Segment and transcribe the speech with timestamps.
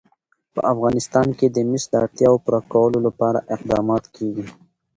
[0.53, 4.45] په افغانستان کې د مس د اړتیاوو پوره کولو لپاره اقدامات کېږي.